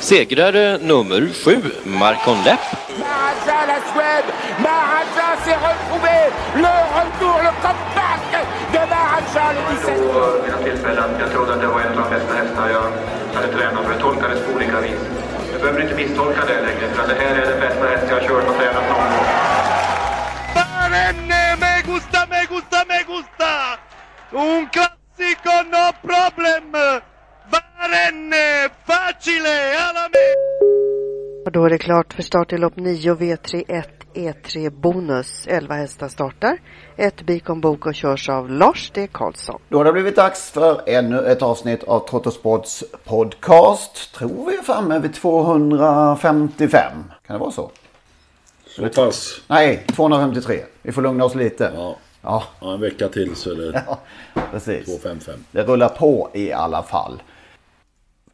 [0.00, 2.60] Segrare nummer sju, Marcon Lepp.
[2.98, 6.18] Maharaja, la Suède, Maharaja s'est retrouvé,
[6.54, 8.30] le retour, le comeback
[8.72, 9.98] de Maharaja le 17.
[10.12, 12.86] På mina tillfällen, jag trodde att det var en av de bästa hästar jag
[13.34, 13.92] hade tränat för.
[13.92, 15.00] Jag tolkade det på olika vis.
[15.52, 18.28] Jag behöver inte misstolka det längre, för det här är den bästa häst jag har
[18.28, 19.26] kört och tränat någon gång.
[20.54, 23.50] Barenne, me gusta, me gusta, me gusta!
[24.30, 26.72] Un classico, no problem!
[27.52, 28.68] Barenne,
[29.12, 30.26] facile, alla me!
[31.46, 35.46] Och då är det klart för start i lopp 9 V31 E3 Bonus.
[35.46, 36.58] 11 hästar startar.
[36.96, 39.08] Ett Bikon Boko körs av Lars D.
[39.12, 39.60] Karlsson.
[39.68, 44.14] Då har det blivit dags för ännu ett avsnitt av Trottosports podcast.
[44.14, 46.92] Tror vi är framme vid 255.
[47.26, 47.70] Kan det vara så?
[48.66, 49.40] Så pass.
[49.46, 50.60] Nej, 253.
[50.82, 51.72] Vi får lugna oss lite.
[51.74, 51.96] Ja.
[52.22, 53.98] Ja, ja, en vecka till så är det ja
[54.52, 54.86] precis.
[54.86, 55.44] 255.
[55.50, 57.22] Det rullar på i alla fall.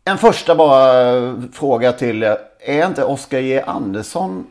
[0.04, 2.38] En första bara fråga till er.
[2.60, 3.60] Är inte Oskar J.
[3.66, 4.46] Andersson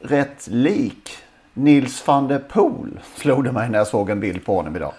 [0.00, 1.10] rätt lik
[1.54, 3.00] Nils van der Poel?
[3.16, 4.92] Slog det mig när jag såg en bild på honom idag.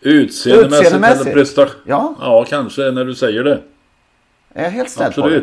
[0.00, 1.26] Utseendemässigt, Utseendemässigt?
[1.26, 1.80] eller prestation?
[1.86, 2.14] Ja.
[2.20, 3.60] Ja, kanske när du säger det.
[4.54, 5.42] Är jag helt snäll på det?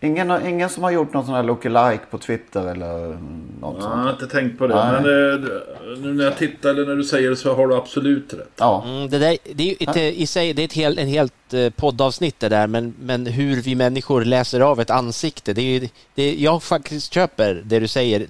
[0.00, 3.18] Ingen, ingen som har gjort någon sån här lookalike på Twitter eller
[3.60, 3.94] något Jag sånt?
[3.94, 4.74] har inte tänkt på det.
[4.74, 5.02] Nej.
[5.02, 8.34] Men eh, nu när jag tittar eller när du säger det så har du absolut
[8.34, 8.50] rätt.
[8.56, 8.84] Ja.
[8.86, 11.54] Mm, det, där, det är ju ett, i sig, det är ett helt, en helt
[11.54, 15.80] eh, poddavsnitt det där, men, men hur vi människor läser av ett ansikte, det är
[15.80, 18.26] ju, det, jag faktiskt köper det du säger,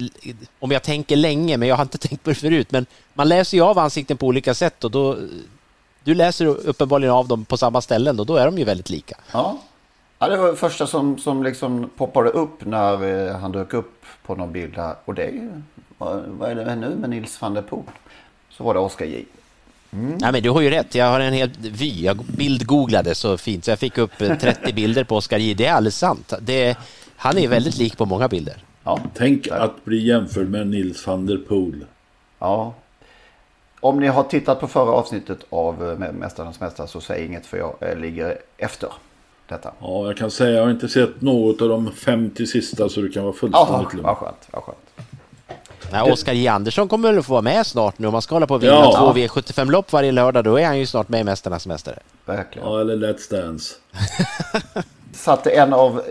[0.59, 3.57] om jag tänker länge, men jag har inte tänkt på det förut, men man läser
[3.57, 5.17] ju av ansikten på olika sätt och då,
[6.05, 9.17] du läser uppenbarligen av dem på samma ställen och då är de ju väldigt lika.
[9.33, 9.59] Ja.
[10.19, 14.05] Ja, det var det första som, som liksom poppade upp när eh, han dök upp
[14.23, 14.95] på någon bild här.
[15.05, 15.51] Och det är ju,
[15.99, 17.85] vad, vad är det nu med Nils van der Poel?
[18.51, 19.25] Så var det Oskar J.
[19.91, 23.65] Nej, men du har ju rätt, jag har en hel vy, jag bildgooglade så fint
[23.65, 25.55] så jag fick upp eh, 30 bilder på Oskar J.
[25.55, 26.33] Det är alldeles sant.
[26.41, 26.77] Det,
[27.17, 28.57] han är väldigt lik på många bilder.
[28.85, 29.01] Ja.
[29.15, 31.85] Tänk att bli jämförd med Nils van der Poel.
[32.39, 32.75] ja.
[33.81, 37.59] Om ni har tittat på förra avsnittet av eh, Mästarnas Mästare så säg inget för
[37.59, 38.89] jag eh, ligger efter
[39.49, 39.73] detta.
[39.81, 43.09] Ja, jag kan säga jag har inte sett något av de 50 sista så du
[43.09, 44.05] kan vara fullständigt lugn.
[44.07, 44.79] vad skönt, vad skönt.
[45.93, 46.49] Nej, Oskar J.
[46.49, 48.73] Andersson kommer väl få vara med snart nu om man ska hålla på och vinna
[48.75, 48.97] Ja.
[48.99, 51.99] två V75-lopp varje lördag, då är han ju snart med i Mästarnas Mästare.
[52.25, 52.69] Verkligen.
[52.69, 53.75] Ja, eller Let's Dance.
[55.13, 56.05] Satte en av eh,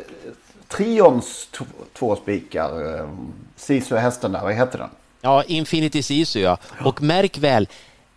[0.67, 1.47] trions
[1.93, 2.95] två spikar.
[2.99, 3.09] eh,
[3.55, 4.89] Sisu-hästen där, vad heter den?
[5.21, 6.57] Ja, Infinity Sisu ja.
[6.83, 7.67] Och märk väl,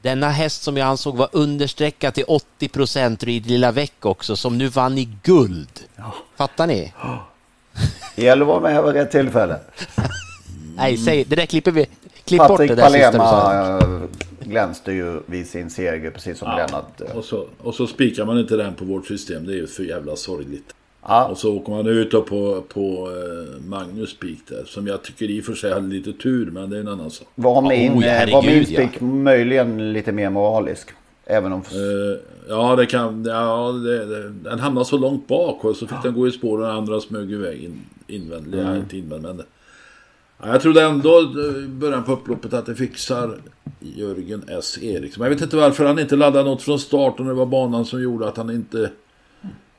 [0.03, 4.59] denna häst som jag ansåg var understreckad till 80 procent Ryd Lilla Väck också, som
[4.59, 5.81] nu vann i guld.
[6.37, 6.93] Fattar ni?
[8.17, 9.61] Det gäller att vara med vid rätt tillfälle.
[10.77, 11.87] Nej, säg, det där klipper vi.
[12.25, 13.13] Klipp bort Patrik det där.
[13.13, 14.01] Palema eh,
[14.41, 17.01] glänste ju vid sin seger precis som Lennart.
[17.01, 19.47] eh, Och så, och så spikar man inte den på vårt system.
[19.47, 20.75] Det är ju för jävla sorgligt.
[21.09, 21.25] Ja.
[21.29, 24.65] Och så åker man ut då på, på eh, Magnus spik där.
[24.67, 27.11] Som jag tycker i och för sig hade lite tur, men det är en annan
[27.11, 27.29] sak.
[27.35, 28.89] Var min, Oh, ja, eh, var min herregud, ja.
[28.89, 30.91] spik möjligen lite mer moralisk?
[31.27, 31.61] Även om...
[31.61, 33.25] Eh, ja, det kan...
[33.25, 36.65] Ja, det, det, den hamnade så långt bak och så fick den gå i spåren
[36.71, 38.55] och andra smög iväg in, invändigt.
[38.55, 38.67] Mm.
[38.67, 39.37] Ja, inte invändigt, men...
[39.37, 39.45] det-
[40.43, 41.21] Ja, jag trodde ändå
[41.65, 43.38] i början på upploppet att det fixar
[43.81, 44.79] Jörgen S.
[44.82, 45.21] Eriksson.
[45.21, 47.85] Men jag vet inte varför han inte laddade något från start och det var banan
[47.85, 48.91] som gjorde att han inte...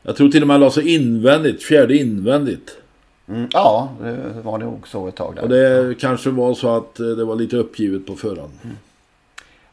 [0.10, 2.78] Jag tror till och med han la sig invändigt, fjärde invändigt.
[3.28, 5.42] Mm, ja, det var nog så ett tag där.
[5.44, 8.52] Och det kanske var så att eh, det var lite uppgivet på förhand.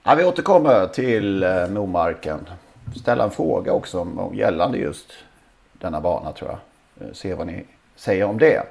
[0.02, 2.38] Ja, vi återkommer till eh, Momarken.
[2.96, 5.12] Ställa en fråga också om, gällande just
[5.72, 7.06] denna bana tror jag.
[7.08, 7.64] Eh, Se vad ni
[7.96, 8.62] säger om det.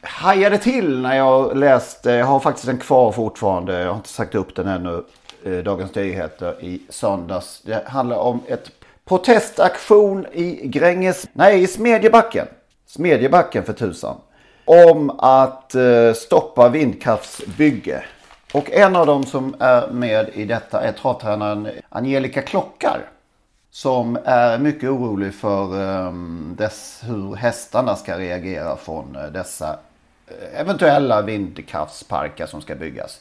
[0.00, 4.34] Hajade till när jag läste, jag har faktiskt en kvar fortfarande, jag har inte sagt
[4.34, 5.02] upp den ännu.
[5.44, 7.62] eh, Dagens Nyheter i söndags.
[7.64, 8.70] Det handlar om ett
[9.04, 12.46] protestaktion i Gränges, nej i Smedjebacken.
[12.86, 14.16] Smedjebacken för tusan.
[14.64, 18.04] om att eh, stoppa vindkraftsbygge.
[18.52, 23.00] Och en av dem som är med i detta är travtränaren Angelica Klockar.
[23.70, 26.12] Som är mycket orolig för eh,
[26.56, 29.78] dess, hur hästarna ska reagera från eh, dessa
[30.26, 33.20] eh, eventuella vindkraftsparker som ska byggas.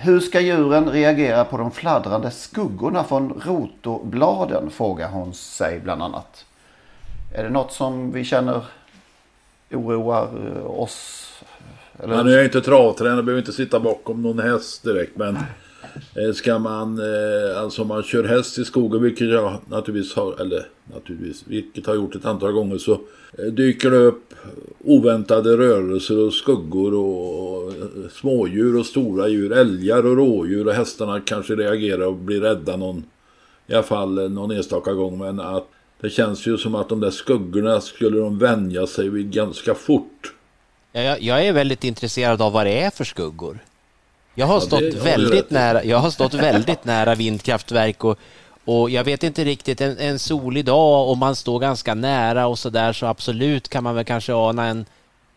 [0.00, 4.70] Hur ska djuren reagera på de fladdrande skuggorna från rotorbladen?
[4.70, 6.44] Frågar hon sig bland annat.
[7.34, 8.64] Är det något som vi känner
[9.70, 11.28] oroar eh, oss?
[12.02, 12.16] Eller?
[12.16, 15.16] Ja, nu är jag inte travtränare, behöver inte sitta bakom någon häst direkt.
[15.16, 15.38] Men
[16.34, 20.66] ska man, eh, alltså om man kör häst i skogen, vilket jag naturligtvis har, eller
[20.94, 22.92] naturligtvis, vilket har gjort ett antal gånger, så
[23.38, 24.34] eh, dyker det upp
[24.84, 27.72] oväntade rörelser och skuggor och
[28.12, 33.04] smådjur och stora djur, älgar och rådjur och hästarna kanske reagerar och blir rädda någon,
[33.66, 35.18] i alla fall någon enstaka gång.
[35.18, 35.68] Men att
[36.00, 40.32] det känns ju som att de där skuggorna skulle de vänja sig vid ganska fort.
[40.92, 43.58] Jag, jag är väldigt intresserad av vad det är för skuggor.
[44.38, 48.18] Jag har stått, ja, väldigt, nära, jag har stått väldigt nära vindkraftverk och,
[48.64, 52.58] och jag vet inte riktigt, en, en solig dag och man står ganska nära och
[52.58, 54.86] så där så absolut kan man väl kanske ana en,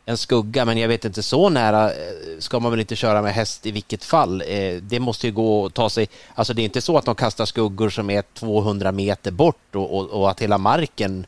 [0.06, 1.98] en skugga men jag vet inte så nära eh,
[2.40, 4.44] ska man väl inte köra med häst i vilket fall.
[4.48, 7.16] Eh, det måste ju gå att ta sig, alltså det är inte så att de
[7.16, 11.26] kastar skuggor som är 200 meter bort och, och, och att hela marken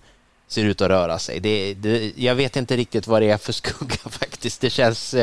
[0.47, 1.39] ser ut att röra sig.
[1.39, 4.61] Det, det, jag vet inte riktigt vad det är för skugga faktiskt.
[4.61, 5.15] Det känns...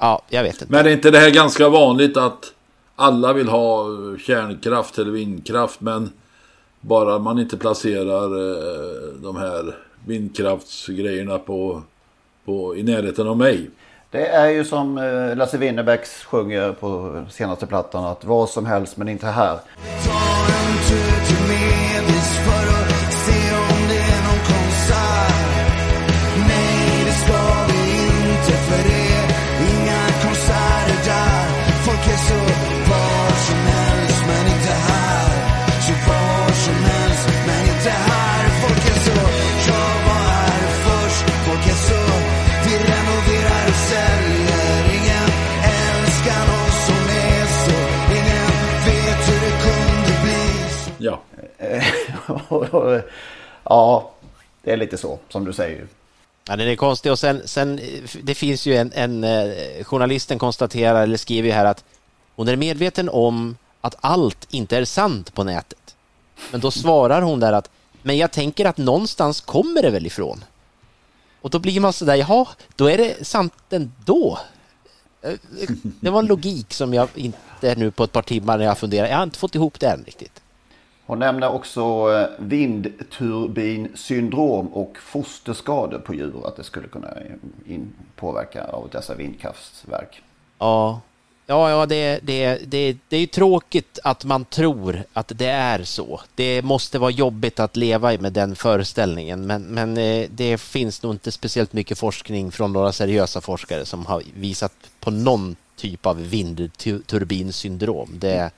[0.00, 0.72] Eh, ja, jag vet inte.
[0.72, 2.52] Men är inte det här ganska vanligt att
[2.96, 3.86] alla vill ha
[4.26, 6.10] kärnkraft eller vindkraft men
[6.80, 11.82] bara man inte placerar eh, de här vindkraftsgrejerna på,
[12.44, 13.70] på, i närheten av mig.
[14.10, 18.96] Det är ju som eh, Lasse Winnerbäcks sjunger på senaste plattan att vad som helst
[18.96, 19.58] men inte här.
[53.64, 54.10] ja,
[54.62, 55.86] det är lite så som du säger.
[56.48, 57.80] Ja, den är konstig och sen, sen
[58.22, 61.84] det finns ju en, en eh, journalisten konstaterar eller skriver här att
[62.36, 65.96] hon är medveten om att allt inte är sant på nätet.
[66.50, 67.70] Men då svarar hon där att
[68.02, 70.44] men jag tänker att någonstans kommer det väl ifrån.
[71.40, 72.46] Och då blir man sådär, jaha,
[72.76, 74.38] då är det sant ändå.
[75.22, 75.38] Eh, eh,
[75.82, 79.08] det var en logik som jag inte nu på ett par timmar när jag funderar,
[79.08, 80.42] jag har inte fått ihop det än riktigt.
[81.08, 86.46] Hon nämner också eh, vindturbinsyndrom och fosterskador på djur.
[86.46, 87.08] Att det skulle kunna
[88.16, 90.22] påverka av dessa vindkraftverk.
[90.58, 91.00] Ja,
[91.46, 95.84] ja, ja det, det, det, det är ju tråkigt att man tror att det är
[95.84, 96.20] så.
[96.34, 99.46] Det måste vara jobbigt att leva med den föreställningen.
[99.46, 104.06] Men, men eh, det finns nog inte speciellt mycket forskning från några seriösa forskare som
[104.06, 108.08] har visat på någon typ av vindturbinsyndrom.
[108.12, 108.50] Det,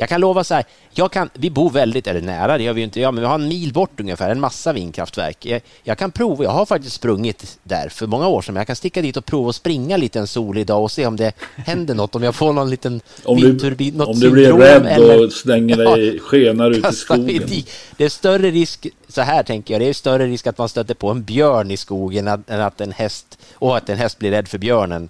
[0.00, 2.82] jag kan lova så här, jag kan, vi bor väldigt, eller nära, det gör vi
[2.82, 5.46] inte, ja, men vi har en mil bort ungefär, en massa vindkraftverk.
[5.46, 8.66] Jag, jag, kan prova, jag har faktiskt sprungit där för många år sedan, men jag
[8.66, 11.32] kan sticka dit och prova att springa lite en solig dag och se om det
[11.56, 15.24] händer något, om jag får någon liten om vindturbin, något Om du blir rädd eller,
[15.24, 17.48] och slänger dig, ja, skenar ut i skogen.
[17.96, 20.94] Det är större risk, så här tänker jag, det är större risk att man stöter
[20.94, 24.48] på en björn i skogen än att en häst, och att en häst blir rädd
[24.48, 25.08] för björnen,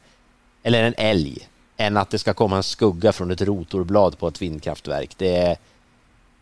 [0.62, 1.46] eller en älg
[1.80, 5.10] än att det ska komma en skugga från ett rotorblad på ett vindkraftverk.
[5.16, 5.56] Det är,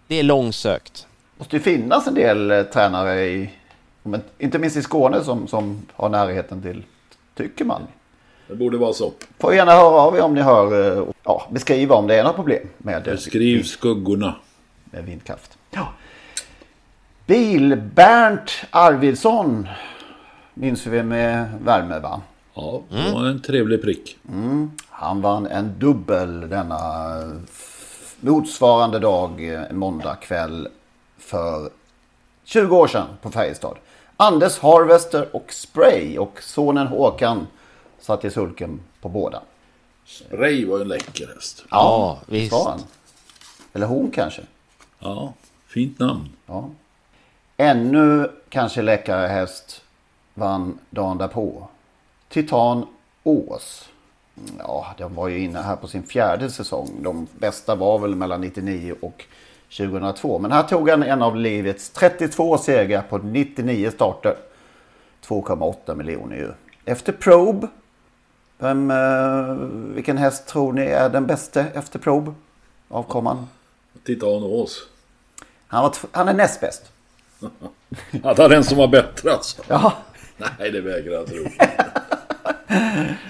[0.07, 1.07] det är långsökt.
[1.35, 3.51] Det måste ju finnas en del eh, tränare i,
[4.39, 6.85] inte minst i Skåne som, som har närheten till,
[7.35, 7.83] tycker man.
[8.49, 9.13] Det borde vara så.
[9.39, 12.37] Får gärna höra av er om ni hör, eh, ja, beskriva om det är några
[12.37, 14.35] problem med Beskriv skuggorna.
[14.85, 15.59] Med vindkraft.
[15.71, 15.89] Ja.
[17.27, 19.69] Bil-Bernt Arvidsson
[20.55, 22.21] minns vi med värme va?
[22.55, 24.17] Ja, det var en trevlig prick.
[24.29, 24.71] Mm.
[25.01, 27.13] Han vann en dubbel denna
[28.21, 30.69] motsvarande dag, eh, måndag kväll
[31.19, 31.71] för
[32.45, 33.77] 20 år sedan på Färjestad.
[34.17, 37.47] Anders Harvester och Spray och sonen Håkan
[38.01, 39.43] satt i sulken på båda.
[40.07, 41.65] Spray var en läcker häst.
[41.71, 42.53] Ja, ja visst.
[42.53, 42.81] Han.
[43.73, 44.43] Eller hon kanske.
[44.99, 45.33] Ja,
[45.67, 46.29] fint namn.
[46.47, 46.71] Ja.
[47.57, 49.83] Ännu kanske läckare häst
[50.35, 51.69] vann dagen därpå.
[52.29, 52.87] Titan
[53.25, 53.89] Ås.
[54.59, 56.91] Ja, de var ju inne här på sin fjärde säsong.
[57.03, 59.25] De bästa var väl mellan 99 och
[59.77, 60.39] 2002.
[60.39, 64.37] Men här tog han en av livets 32 segrar på 99 starter.
[65.27, 66.53] 2,8 miljoner ju.
[66.85, 67.69] Efter Probe.
[68.59, 69.55] Vem, eh,
[69.95, 72.35] vilken häst tror ni är den bästa efter Probe?
[72.89, 73.47] Avkomman.
[74.05, 74.83] Titan Ås.
[75.67, 76.93] Han, var han är näst bäst.
[78.23, 79.63] Att han är den som var bättre alltså?
[79.69, 79.93] Ja.
[80.37, 81.45] Nej, det vägrar jag tro.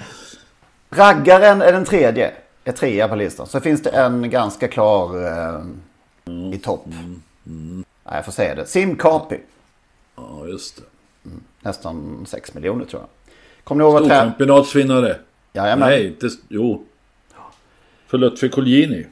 [0.91, 2.33] Raggaren är den tredje.
[2.65, 3.47] Är trea på listan.
[3.47, 5.65] Så finns det en ganska klar eh,
[6.55, 6.87] i topp.
[6.87, 7.85] Mm.
[8.05, 8.67] Nej, jag får säga det.
[8.67, 9.41] Simkapi.
[10.17, 10.83] Ja, just det.
[11.25, 11.43] Mm.
[11.61, 13.09] Nästan 6 miljoner tror jag.
[13.65, 14.17] Kommer ni ihåg vad trä...
[14.17, 15.17] Storchampionatsvinnare.
[15.53, 15.89] Jajamän.
[15.89, 16.29] Nej, inte...
[16.49, 16.85] Jo.
[18.07, 19.07] För Lutfi Colgjini.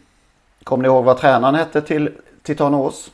[0.64, 2.10] Kommer ni ihåg vad tränaren hette till
[2.42, 3.12] Titanås?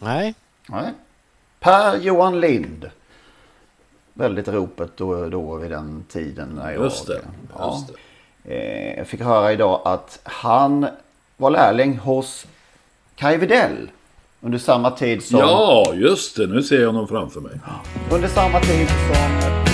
[0.00, 0.34] Nej.
[0.68, 0.92] Nej.
[1.60, 2.90] Per Johan Lind.
[4.14, 6.48] Väldigt ropet då, då vid den tiden.
[6.48, 7.20] När jag, Just det.
[7.58, 7.94] Ja, Just
[8.44, 8.54] det.
[8.54, 10.86] eh, jag fick höra idag att han
[11.36, 12.46] var lärling hos
[13.16, 13.90] Kaj Widell.
[14.40, 15.38] Under samma tid som...
[15.38, 16.46] Ja, just det.
[16.46, 17.52] Nu ser jag honom framför mig.
[18.10, 19.73] Under samma tid som...